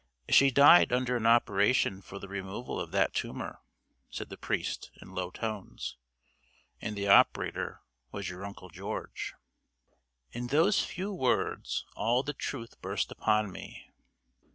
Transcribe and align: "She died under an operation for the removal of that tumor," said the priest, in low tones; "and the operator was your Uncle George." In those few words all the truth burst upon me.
"She 0.29 0.49
died 0.49 0.91
under 0.91 1.15
an 1.15 1.27
operation 1.27 2.01
for 2.01 2.17
the 2.17 2.27
removal 2.27 2.79
of 2.79 2.89
that 2.89 3.13
tumor," 3.13 3.59
said 4.09 4.29
the 4.29 4.35
priest, 4.35 4.89
in 4.99 5.13
low 5.13 5.29
tones; 5.29 5.95
"and 6.81 6.95
the 6.95 7.07
operator 7.07 7.81
was 8.11 8.27
your 8.27 8.43
Uncle 8.43 8.69
George." 8.69 9.35
In 10.31 10.47
those 10.47 10.83
few 10.83 11.13
words 11.13 11.85
all 11.95 12.23
the 12.23 12.33
truth 12.33 12.81
burst 12.81 13.11
upon 13.11 13.51
me. 13.51 13.91